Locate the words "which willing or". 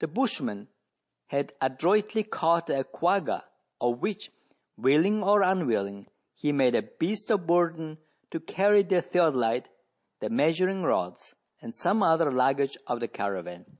4.00-5.42